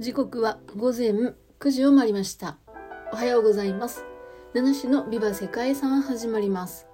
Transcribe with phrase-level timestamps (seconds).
[0.00, 1.10] 時刻は午前
[1.58, 2.56] 9時を回りました。
[3.12, 4.04] おはようございます。
[4.54, 6.86] 七種のビバ世界遺産始まります。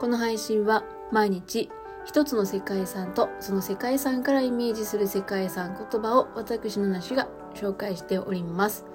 [0.00, 1.68] この配信は毎日
[2.06, 8.86] 一つの世界遺産とその世界遺産からイメージする世界遺産言葉を私のなしが紹介しております。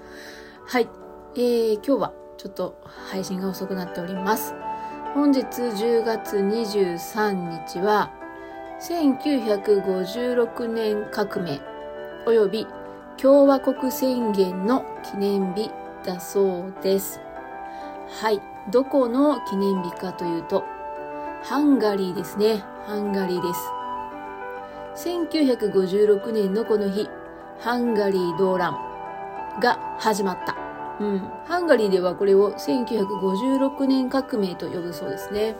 [0.66, 0.88] はい。
[1.36, 4.52] えー、今日はちょっと配信が遅くなっております。
[5.14, 8.10] 本日10月23日は
[8.80, 11.60] 1956年革命。
[12.26, 12.66] および
[13.20, 15.72] 共和国宣言の記念日
[16.04, 17.20] だそうです。
[18.20, 18.40] はい。
[18.70, 20.64] どこの記念日かというと、
[21.42, 22.62] ハンガリーですね。
[22.86, 23.52] ハンガリーで
[24.94, 25.08] す。
[25.08, 27.08] 1956年のこの日、
[27.58, 28.78] ハンガリー動乱
[29.60, 30.54] が始まった。
[31.00, 31.18] うん。
[31.44, 35.56] ハンガリーではこれを1956年革命と呼ぶそうですね。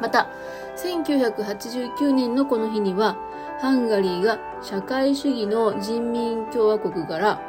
[0.00, 0.28] また、
[0.76, 3.16] 1989年のこの日には、
[3.60, 7.40] ハンガリーが社会主義の人民共和国から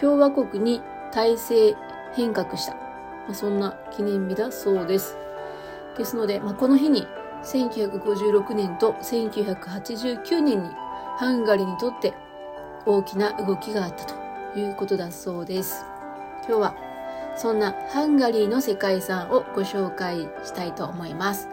[0.00, 1.76] 共和国に体制
[2.14, 2.74] 変革した。
[2.74, 2.80] ま
[3.30, 5.16] あ、そんな記念日だそうです。
[5.96, 7.06] ですので、まあ、この日に
[7.42, 10.70] 1956年と1989年に
[11.16, 12.14] ハンガリーにとって
[12.86, 14.14] 大きな動きがあったと
[14.58, 15.84] いうことだそうです。
[16.46, 16.74] 今日は
[17.36, 21.48] そんなハンガリーの世界遺産をご紹介したいと思います。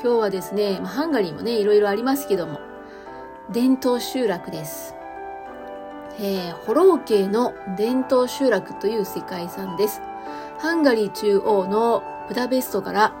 [0.00, 2.60] 今日はですね、ま、ハンガリーもね、いろいろありますけども、
[3.50, 4.94] 伝統集落です。
[6.20, 10.00] えー、ホロー系の伝統集落という世界遺産です。
[10.58, 13.12] ハンガリー中央のブダペストから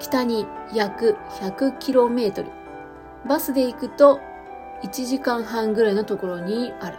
[0.00, 2.44] 北に約 100km。
[3.28, 4.18] バスで行くと
[4.82, 6.98] 1時間半ぐらいのところにある。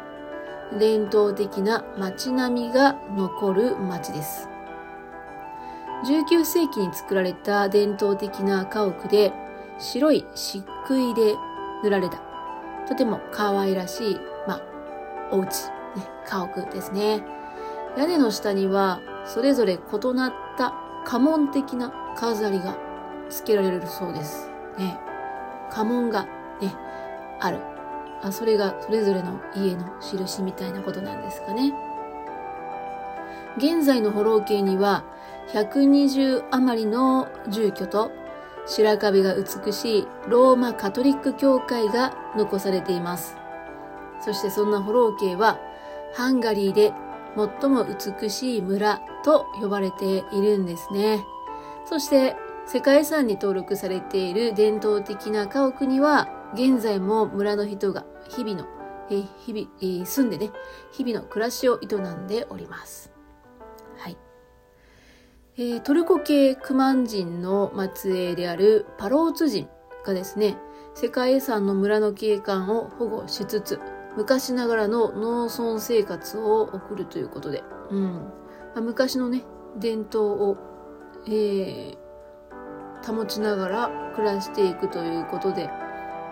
[0.80, 4.48] 伝統的な街並みが残る街です。
[6.06, 9.34] 19世紀に作られた伝統的な家屋で
[9.78, 11.36] 白い漆喰で
[11.84, 12.22] 塗られた、
[12.88, 14.62] とても可愛らしい、まあ、
[15.32, 15.50] お家、ね、
[16.26, 17.24] 家屋ですね。
[17.98, 20.74] 屋根の下には、それぞれ異なった
[21.06, 22.78] 家紋的な飾りが
[23.30, 24.50] 付けられるそうです。
[24.78, 24.98] ね。
[25.72, 26.24] 家紋が
[26.62, 26.74] ね、
[27.40, 27.60] ある。
[28.22, 31.74] あ、それがそれぞれの家の印みたいなことなんですかね。
[33.58, 35.04] 現在のホロー系には
[35.54, 38.12] 120余りの住居と
[38.66, 43.36] 白壁が美しいローマカトリック教会が残されています。
[44.22, 45.60] そしてそんなホロー系は
[46.14, 46.94] ハンガリーで
[47.36, 51.24] 最も美しい村と呼ばれているんですね。
[51.86, 52.36] そして
[52.68, 58.68] 世界遺産に登録されている伝統的な家屋には現在も村の人が日々の、
[59.10, 60.52] え日々、え住んでね、
[60.92, 63.12] 日々の暮らしを営んでおります。
[63.98, 64.29] はい。
[65.60, 69.68] えー、トルコ系クマン人の末裔であるパローツ人
[70.06, 70.56] がですね、
[70.96, 73.78] 世界遺産の村の景観を保護しつつ、
[74.16, 77.62] 昔ながらの農村生活を送るということで、
[77.92, 78.14] うん。
[78.14, 79.44] まあ、昔のね、
[79.78, 80.58] 伝統を、
[81.28, 85.70] えー、保ちながら暮らしていくということで、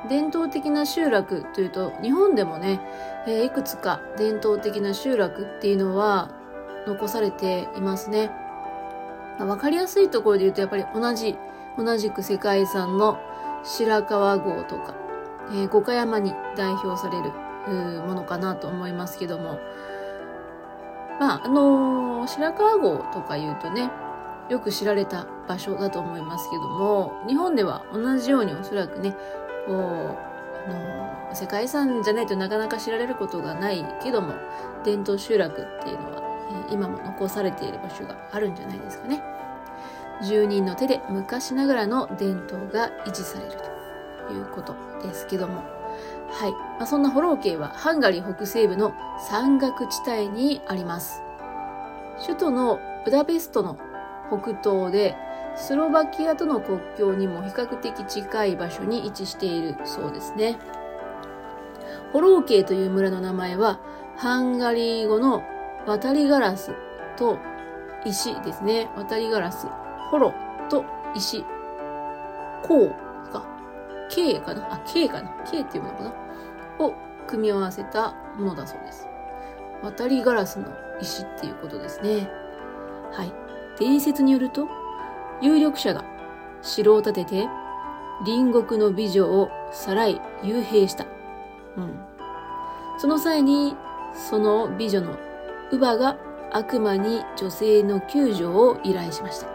[0.07, 2.79] 伝統的な集落というと、日本でもね、
[3.27, 6.31] えー、いくつか伝統的な集落っていうのは
[6.87, 8.46] 残されていますね。
[9.37, 11.37] まあ、わかりやすいところで言うと、やっぱり同じ、
[11.77, 13.19] 同じく世界遺産の
[13.63, 14.95] 白川郷とか、
[15.51, 17.31] えー、五箇山に代表される
[18.01, 19.59] ものかなと思いますけども、
[21.19, 23.91] まあ、あのー、白川郷とか言うとね、
[24.49, 29.15] よく知られた場所だと思いますけども、日本では同じようにおそらくね、
[29.67, 34.33] こう、あのー、世界遺産じゃないとなかなか知られることがないけども、
[34.83, 36.26] 伝統集落っていうのは
[36.71, 39.21] 今も残されている場所があるんじゃないですかね。
[40.23, 43.51] 住人の手で昔ながらの伝統が維持される
[44.27, 45.63] ということですけども。
[46.29, 46.51] はい。
[46.51, 48.93] まあ、そんなホロー系はハンガリー北西部の
[49.29, 51.21] 山岳地帯にあります。
[52.25, 53.77] 首都のブダペストの
[54.29, 55.15] 北東で
[55.55, 60.59] スロバキアとの国境にも比較的近い場所に位置しているそうですね。
[62.13, 63.79] ホロー系という村の名前は
[64.17, 65.43] ハンガリー語の
[65.87, 66.73] 渡りガラス
[67.15, 67.39] と
[68.05, 68.89] 石ですね。
[68.97, 69.67] 渡りガラス、
[70.11, 70.33] ホロ
[70.69, 70.83] と
[71.15, 71.45] 石、
[72.61, 73.45] こうか、
[74.11, 74.73] K かな？
[74.73, 76.13] あ、K かな ?K っていうのかな？
[76.85, 76.93] を
[77.25, 79.07] 組み合わせたものだそうです。
[79.81, 80.65] 渡りガラスの
[81.01, 82.29] 石っていうことですね。
[83.13, 83.31] はい。
[83.79, 84.67] 伝説によると、
[85.41, 86.03] 有力者が
[86.61, 87.47] 城を建てて
[88.25, 91.05] 隣国の美女をさらい幽閉した。
[91.77, 91.97] うん。
[92.97, 93.77] その際に、
[94.13, 95.17] その美女の
[95.71, 96.17] 乳母が
[96.51, 99.47] 悪魔に女性の救助を依頼しました。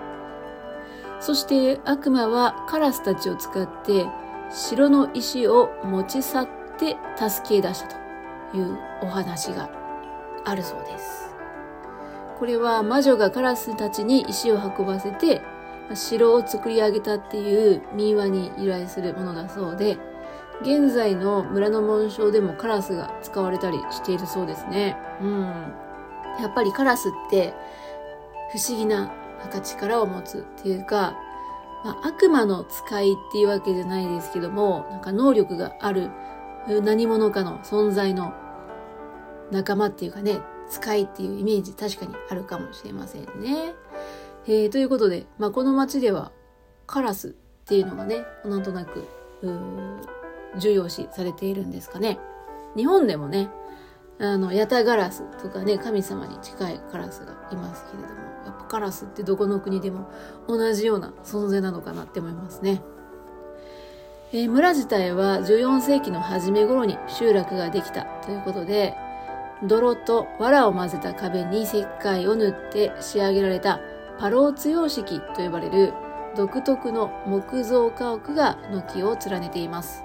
[1.20, 4.06] そして悪魔はカラスたちを使って
[4.50, 6.48] 城の石を持ち去っ
[6.78, 7.96] て助け出した
[8.50, 9.70] というお話が
[10.44, 11.34] あるそうです。
[12.38, 15.40] これは魔女がカラスたちに石を運ばせて
[15.94, 19.96] 城を作り上げたっていう民話に由来するものだそうで、
[20.62, 24.96] 現在の村の紋章でもカラスが使われたりしているそうですね。
[25.20, 25.52] うん。
[26.40, 27.54] やっぱりカラスって
[28.52, 29.12] 不思議な
[29.62, 31.16] 力を持つっていうか、
[31.84, 36.10] まあ、悪魔の使いっていうわけじゃないですけども、なんか能力がある
[36.82, 38.32] 何者かの存在の
[39.50, 40.40] 仲間っていうかね、
[40.70, 43.74] 使いっていうイメージ確かにあるかもしれませんね。
[44.46, 46.32] えー、ということで、まあ、この街では
[46.86, 47.30] カラスっ
[47.64, 49.06] ていうのがね、なんとなく、
[50.58, 52.18] 重要視されているんですかね。
[52.76, 53.50] 日本でもね、
[54.22, 60.08] あの、ヤタガラスとかね、神様に近いカラスがいますけれども、やっぱカラスってどこの国でも
[60.46, 62.82] 同じような存在なのかなって思いますね。
[64.32, 68.94] えー、村自体は14世紀の初め頃に集落ができたということで、
[69.64, 73.80] 泥と藁を混ぜた壁に石灰を塗って仕上げられた
[74.20, 75.92] パローツ様式と呼ばれる
[76.36, 80.04] 独特の木造家屋が軒を連ねています。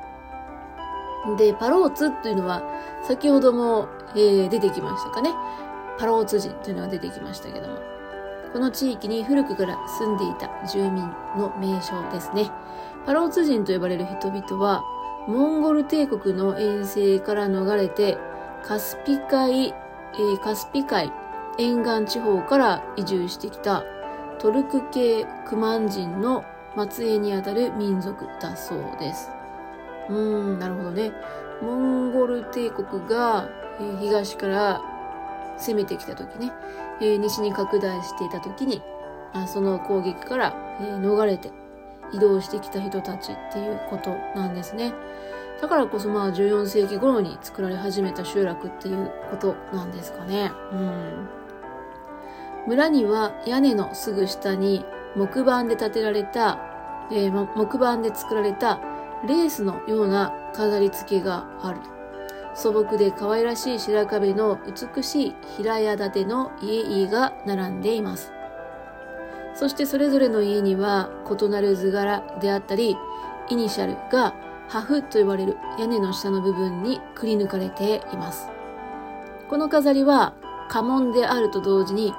[1.36, 2.62] で、パローツというのは
[3.04, 5.32] 先ほども、えー、出てきましたかね。
[5.98, 7.78] パローツ人というのが出てきましたけども。
[8.54, 11.04] この地域に古くから住んでいた住民
[11.38, 12.50] の名称ですね。
[13.06, 14.84] パローツ人と呼ばれる人々は、
[15.28, 18.18] モンゴル帝国の遠征から逃れて、
[18.64, 21.12] カスピ海、えー、カスピ海
[21.58, 23.84] 沿岸地方から移住してきた
[24.40, 26.46] トルク系クマン人の
[26.90, 29.32] 末裔にあたる民族だそうです。
[30.09, 31.12] うん、なるほどね。
[31.62, 33.50] モンゴル帝国が、
[33.80, 34.81] え、東から
[35.57, 36.51] 攻めてきた時ね、
[37.01, 38.81] え、西に拡大していた時に、
[39.33, 41.51] あその攻撃から、え、逃れて
[42.13, 44.94] 移動してきた人たちっていうことなんですね。
[45.62, 50.51] だからこそまあ14世紀頃に作られ始めた集落っていうことなんですかね。
[50.71, 51.27] うん。
[52.68, 56.59] 村には屋根のすぐ下に木板で建てられた、
[57.12, 58.80] えー、木板で作られた
[59.25, 61.80] レースのような飾り付けがある。
[62.54, 64.58] 素朴で可愛らしい白壁の
[64.96, 68.31] 美しい平屋建ての家々が並んでいます。
[69.54, 72.98] そしてそれぞれの家には異なる図柄であったり、
[73.50, 74.34] イニシャルが
[74.68, 78.50] ハフと呼ばれる屋根の下の部分にくり抜かれています。
[79.50, 80.34] この飾りは
[80.69, 82.14] 家紋であると同時に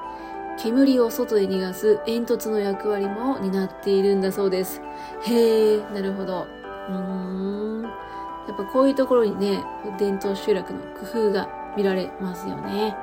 [0.58, 4.80] 煙を外へ逃がす煙突の役割も担っているんだそうです。
[5.22, 6.46] へえ、なるほど。
[6.88, 7.82] うん。
[7.82, 9.62] やっぱこういうところにね、
[9.98, 12.96] 伝統集落の工夫が見られますよね。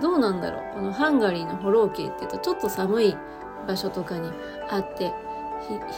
[0.00, 3.16] どうなんだろうこのハンガリーのホロー系って言うとちょっと寒い
[3.66, 4.30] 場所とかに
[4.68, 5.12] あって、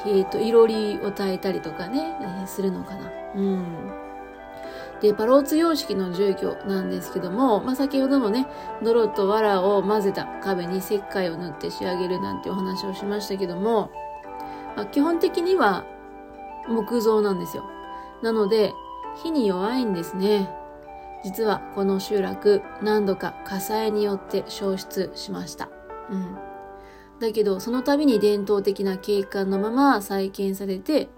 [0.06, 3.11] えっと、いろりを耐えたりとかね、えー、するのかな。
[3.35, 3.64] うん。
[5.00, 8.46] で、パローツ様式の住居なんですけども、まあ、先ほどもね、
[8.82, 13.90] 泥と藁を混ぜた壁に石灰を塗って仕上げるなんてお話をしましたけども、
[14.76, 15.85] まあ、基本的には
[16.69, 17.65] 木造なんですよ。
[18.23, 18.73] なので、
[19.23, 20.49] 火に弱いんですね。
[21.25, 25.69] 実はこの集落、何度か火災によって消失しました。
[26.11, 26.37] うん。
[27.20, 31.09] だけど、その度に伝統的な景観のまま再建されて、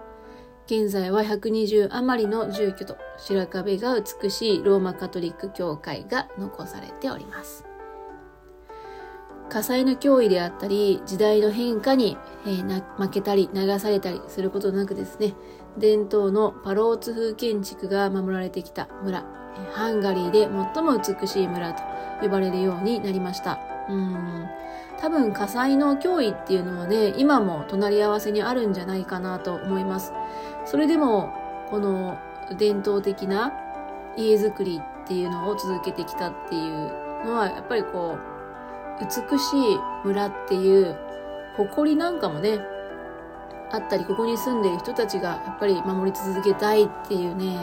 [0.67, 7.70] 現在は120余りの住居と白壁が美しいローマカトリック教会が残されております。
[9.51, 12.17] 火災の脅威であったり、時代の変化に、
[12.47, 15.35] えー、負けたり流されたりすることなくですね、
[15.77, 19.25] 伝統のパローツ風建築が守られてきた村、
[19.73, 21.83] ハンガリーで最も美しい村と
[22.23, 23.59] 呼ばれるようになりました。
[23.89, 24.49] うん
[25.01, 30.13] 多分火災の脅威っていうのはね、今も隣り合わせにあるんじゃないかなと思います。
[30.67, 31.33] それでも、
[31.71, 32.19] この
[32.59, 33.51] 伝統的な
[34.19, 38.30] 家づくりっていうのを続けてきたっていうのは、やっぱりこう、
[39.01, 40.97] 美しい村っていう
[41.57, 42.61] 誇りなんかもね、
[43.73, 47.63] あったり、ここに住んでる人たちがやっぱり守り続けたいっていうね、や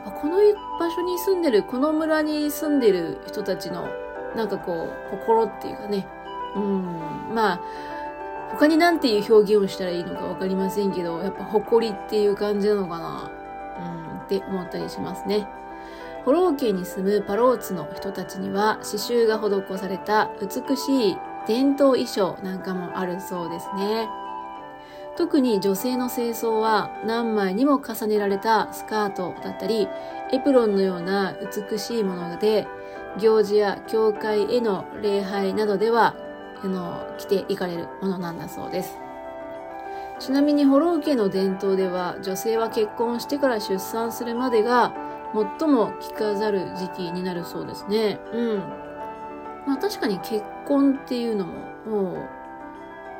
[0.00, 0.38] っぱこの
[0.78, 3.88] 場所に住んでる、この村に住んでる人たちの
[4.34, 6.06] なんかこう、心っていうかね、
[6.54, 7.60] うん、まあ、
[8.52, 13.30] 他になんていう表現をしたらいいのかわかりませんけど、やっぱ誇りっていう感じなのかな、
[13.78, 15.46] うん、って思ったりしますね。
[16.26, 21.16] ホロー家に住むパローツの人たちには刺繍が施された美しい
[21.46, 24.08] 伝統衣装なんかもあるそうですね。
[25.16, 29.86] 特に女性の清掃は何枚にも重ねられたスカートだったり、
[30.32, 31.36] エプロンのような
[31.70, 32.66] 美しいもので、
[33.20, 36.16] 行事や教会への礼拝などでは、
[36.60, 38.98] あの、着ていかれるものなんだそうです。
[40.18, 45.05] ちなみにホロー家の伝統では女性は結婚してから出産するまでが
[45.58, 48.18] 最も着飾る時期になるそうですね。
[48.32, 48.58] うん。
[49.66, 51.52] まあ確かに結婚っていうのも、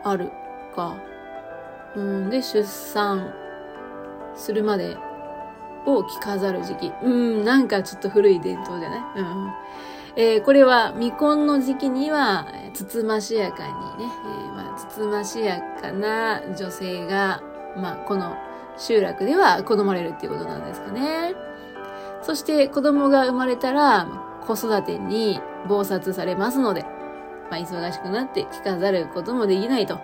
[0.05, 0.31] ある
[0.75, 0.95] か。
[1.95, 3.33] うん、で、出産
[4.35, 4.97] するまで
[5.87, 6.93] を着飾る時期。
[7.03, 9.01] うん、なんかちょっと古い伝統じゃない？
[9.17, 9.53] うん。
[10.17, 17.43] えー、これは未婚の時期には、つつましやかにね、えー、まあ、つつましやかな女性が、
[17.77, 18.35] まあ、この
[18.79, 21.35] 集落では好まれるっていうことなんですかね。
[22.27, 24.09] そして子供が生まれたら、
[24.45, 26.83] 子育てに忙殺されますので、
[27.53, 30.01] まあ、忙しくなって着飾ることもできないと。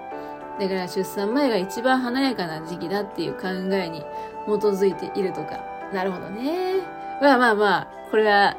[0.60, 4.04] だから出産前が一番華やかな時期だっていう考えに
[4.46, 5.58] 基づいているとか。
[5.92, 6.82] なるほどね。
[7.20, 8.56] まあまあまあ、これは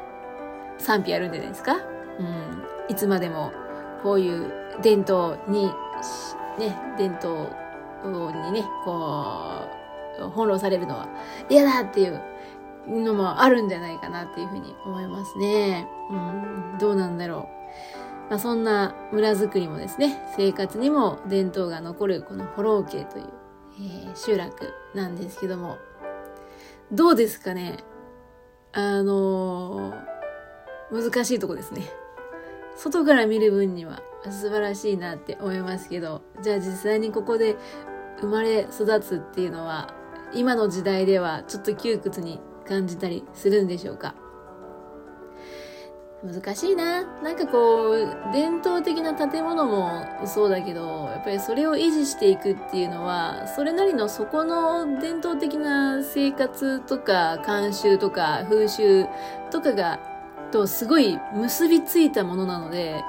[0.76, 1.76] 賛否あるんじゃないですか。
[2.18, 2.64] うん。
[2.88, 3.50] いつまでも
[4.02, 4.52] こういう
[4.82, 5.72] 伝統に、
[6.58, 7.48] ね、伝統
[8.04, 9.62] にね、こ
[10.20, 11.08] う、翻弄されるのは
[11.48, 12.20] 嫌だっていう
[12.88, 15.88] のもあるんじゃないかなっていうふうに思いますね。
[16.10, 17.48] うん、どうなんだろ
[18.28, 18.30] う。
[18.30, 23.28] まあ、そんな村づくりもですね、生活にも伝統が残るこのフォロー家という、
[23.80, 25.78] えー、集落なんですけども、
[26.90, 27.78] どうですかね
[28.72, 31.82] あのー、難しいとこですね。
[32.76, 37.56] 外から見る分には素晴らしいなって思いますけど、じゃあ実際にここで
[38.20, 39.94] 生まれ育つっていうのは、
[40.32, 44.14] 今の時代ではちょっと窮屈に感じたりするんでしょうか？
[46.24, 47.04] 難しいな。
[47.22, 59.04] なんかこう、伝統的な建物もそうだけど、やっぱりそれを維持していくっていうのは、それなりのそこの伝統的な生活とか慣習とか風習
[59.50, 59.98] とかが、
[60.50, 63.02] とすごい結びついたものなので、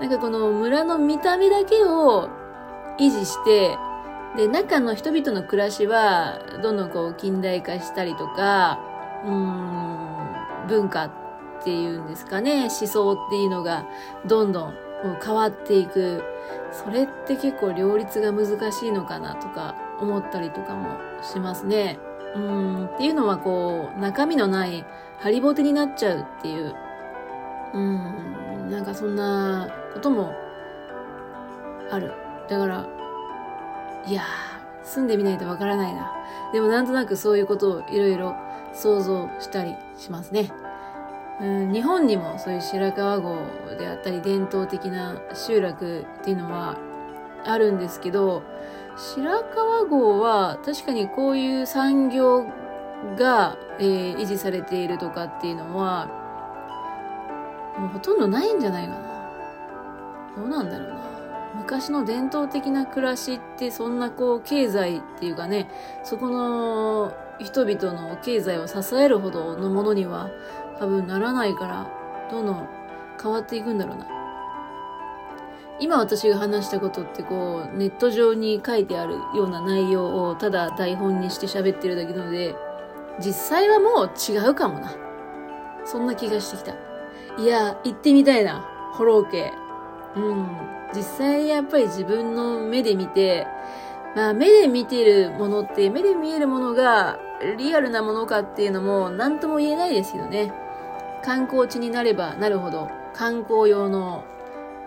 [0.00, 2.30] なんかこの村の見た目だけを
[2.98, 3.76] 維持して、
[4.36, 8.78] で、中の人々の暮らしは、どんどんこう近代化したりとか、
[9.24, 11.10] うん、文化っ
[11.64, 13.86] ていうんですかね、思想っていうのが
[14.26, 14.74] どんどん
[15.24, 16.22] 変わっていく。
[16.70, 21.98] それって結構両立が難しいのかなとか思ったりとかもしますね。
[22.34, 24.84] うん、っていうのはこう、中身のない
[25.18, 26.74] ハリボテになっちゃうっていう、
[27.72, 30.34] うん、なんかそんなことも
[31.90, 32.12] ある。
[32.48, 32.86] だから、
[34.06, 36.12] いやー、住んでみないとわからないな。
[36.52, 38.36] でもなんとなくそういうことをいろいろ
[38.72, 40.52] 想像したりしますね。
[41.40, 43.36] うん、日本にもそういう白川郷
[43.78, 46.78] であったり伝統的な集落っていうのは
[47.44, 48.42] あるんですけど、
[48.96, 52.44] 白川郷は確かにこういう産業
[53.18, 56.06] が、えー、維持されているとかっていうのは、
[57.76, 58.98] もうほとんどないんじゃないかな。
[60.36, 61.15] どうなんだろうな。
[61.58, 65.68] 昔の伝統的な暮らしってそんなこう経済っていうかね、
[66.04, 70.30] そこの人々の経済を支えるほどのものには
[70.78, 71.90] 多分ならないから、
[72.30, 72.68] どんどん
[73.20, 74.06] 変わっていくんだろうな。
[75.78, 82.54] 今私が話したことってこう、ネット上に書いてあるような内容をただ台本にして喋ってるだけなので、
[83.18, 84.94] 実際はもう違うかもな。
[85.84, 86.74] そんな気がしてきた。
[87.38, 88.66] いや、行ってみたいな。
[88.92, 89.52] ホロー系。
[90.16, 90.46] うん。
[90.94, 93.46] 実際やっぱり自分の目で見て、
[94.14, 97.18] まあ目で見てるものって、目で見えるものが
[97.58, 100.52] リアルなものかっていうのも何とも言えないですけどね。
[101.22, 104.24] 観光地になればなるほど、観光用の、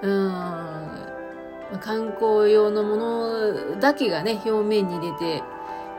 [0.01, 5.43] うん、観光用のものだけがね、表面に出て、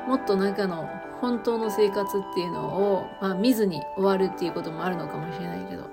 [0.07, 0.89] もっと中の
[1.21, 5.85] 本当の生活っていうのを、まあ、見ずに終わるっていうこともあるのかもしれないけど、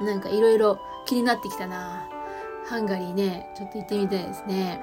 [0.00, 2.08] なんかいろいろ気になってきたな
[2.66, 4.82] ハンガリーね、ちょっと行ってみたいですね。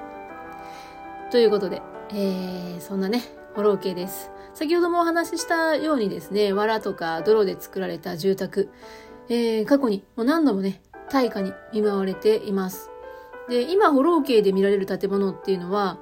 [1.30, 3.22] ということで、えー、そんなね、
[3.54, 4.30] フォロー系です。
[4.54, 8.70] 先ほどもお話ししたようにですね、藁とか泥で作られた住宅、
[9.28, 10.80] えー、過去にもう何度もね、
[11.10, 12.90] 大火に見舞われています。
[13.48, 15.98] で、今、ホロー系で見られる建物っていうのは、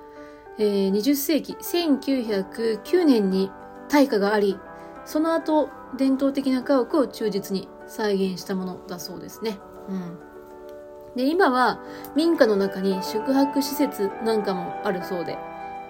[0.58, 3.50] えー、20世紀、1909年に
[3.88, 4.58] 大火があり、
[5.04, 9.58] その後、伝統的な家屋を忠実に再現したものだそうですね。
[9.88, 10.18] うん。
[11.16, 11.80] で、今は
[12.16, 15.40] 民家の中に宿泊施設なんかもあるそうで、やっ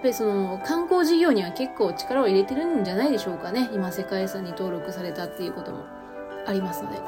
[0.02, 3.70] ぱりその観光事業には結構力を入れてるんじゃないでしょうかね。
[3.72, 5.84] 今世界遺産に登録されたっていうことも
[6.46, 6.98] ありますので。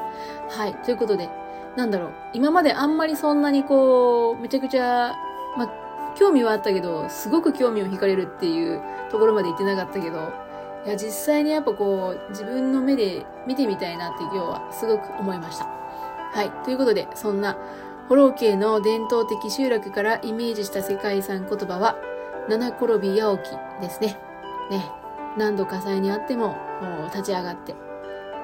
[0.48, 0.74] はい。
[0.76, 1.28] ということで、
[1.76, 2.12] なんだろう。
[2.32, 5.14] 今まであんまりそんなにこう、めちゃくちゃ、
[5.58, 5.68] ま
[6.14, 10.32] 興味はあったけど、すごく興味を惹かれるっていうところまで行ってなかったけど、
[10.86, 15.66] いや、実際にやっぱこう、自分の目で見てみたいなって今日はすごく思いました。
[15.66, 16.64] はい。
[16.64, 17.56] ということで、そんな、
[18.08, 21.96] ホロー系の伝統的集落からイメージした世界遺産言葉は、
[22.48, 24.16] 七転び八起きですね。
[24.70, 24.88] ね。
[25.36, 26.56] 何度火災にあっても
[27.12, 27.74] 立ち上がって、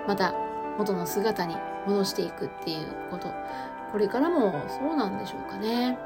[0.09, 0.35] また
[0.79, 1.57] 元の姿に
[1.87, 3.29] 戻していくっていうこと。
[3.93, 5.97] これからもそうなんでしょうかね。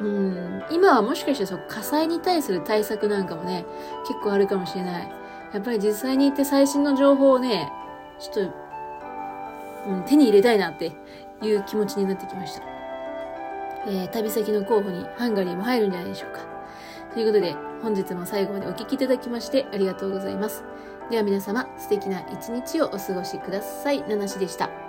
[0.00, 3.64] うん、今はもしかしてそ火災に対する対策なんかもね、
[4.08, 5.23] 結構あるかもしれない。
[5.54, 7.70] やっぱり実際に行って最新の情報をね、
[8.18, 10.92] ちょっと、うん、手に入れたいなって
[11.42, 12.62] いう気持ちになってきました。
[13.86, 16.40] えー、旅先の候補にハンガリーも入るんじゃないでしょうか。
[17.14, 20.64] ということで、本日も最後までお聴きいただきましてありがとうございます。
[21.10, 24.02] では皆様、素敵な一日をお過ごしください。
[24.08, 24.83] ナナシでした。